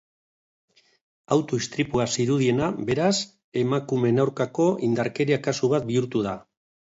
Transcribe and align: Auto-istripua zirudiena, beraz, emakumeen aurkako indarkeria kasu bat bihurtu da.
Auto-istripua 1.35 2.07
zirudiena, 2.15 2.69
beraz, 2.89 3.11
emakumeen 3.63 4.23
aurkako 4.25 4.67
indarkeria 4.89 5.39
kasu 5.49 5.73
bat 5.75 5.89
bihurtu 5.91 6.27
da. 6.31 6.35